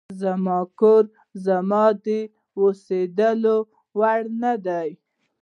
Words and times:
زما 0.21 0.57
کور 0.79 1.03
زما 1.45 1.83
د 2.05 2.07
اوسېدلو 2.59 3.57
وړ 3.97 4.19
نه 4.41 4.53
دی. 4.65 4.89